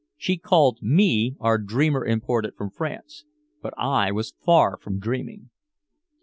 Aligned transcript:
She 0.17 0.39
called 0.39 0.79
me 0.81 1.35
"our 1.39 1.59
dreamer 1.59 2.03
imported 2.03 2.55
from 2.55 2.71
France." 2.71 3.23
But 3.61 3.75
I 3.77 4.11
was 4.11 4.33
far 4.43 4.79
from 4.79 4.97
dreaming. 4.97 5.51